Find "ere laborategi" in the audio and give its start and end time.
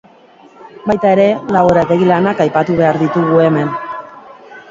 1.17-2.07